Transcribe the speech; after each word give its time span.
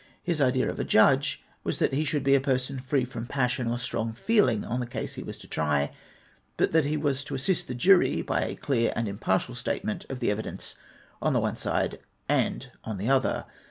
His 0.23 0.41
idea 0.41 0.67
of 0.67 0.79
a 0.79 0.83
judge 0.83 1.43
was 1.63 1.77
that 1.77 1.93
he 1.93 2.05
should 2.05 2.23
be 2.23 2.33
a 2.33 2.41
person 2.41 2.79
free 2.79 3.05
from 3.05 3.27
passion 3.27 3.67
or 3.67 3.77
strong 3.77 4.11
feeling 4.13 4.63
on 4.65 4.79
the 4.79 4.87
case 4.87 5.13
he 5.13 5.21
was 5.21 5.37
to 5.37 5.47
try; 5.47 5.91
but 6.57 6.71
that 6.71 6.85
he 6.85 6.97
was 6.97 7.23
to 7.25 7.35
assist 7.35 7.67
the 7.67 7.75
jury 7.75 8.23
by 8.23 8.41
a 8.41 8.55
clear 8.55 8.91
and 8.95 9.07
impartial 9.07 9.53
statement 9.53 10.07
of 10.09 10.19
the 10.19 10.31
evidence 10.31 10.73
on 11.21 11.33
tlie 11.33 11.41
one 11.41 11.55
side 11.55 11.99
and 12.27 12.71
on 12.83 12.97
the 12.97 13.09
other. 13.11 13.45